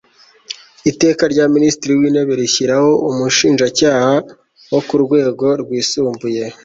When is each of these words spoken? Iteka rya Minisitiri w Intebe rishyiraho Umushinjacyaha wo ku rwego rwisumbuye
Iteka 0.91 1.23
rya 1.33 1.45
Minisitiri 1.55 1.91
w 1.93 2.01
Intebe 2.09 2.33
rishyiraho 2.41 2.89
Umushinjacyaha 3.09 4.13
wo 4.71 4.81
ku 4.87 4.95
rwego 5.03 5.45
rwisumbuye 5.61 6.43